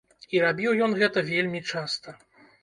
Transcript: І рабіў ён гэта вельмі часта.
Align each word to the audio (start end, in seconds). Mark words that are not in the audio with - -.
І 0.35 0.39
рабіў 0.45 0.71
ён 0.85 0.95
гэта 1.01 1.23
вельмі 1.29 1.61
часта. 1.75 2.17